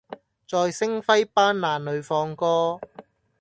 [0.47, 2.81] 在星輝斑斕裡放歌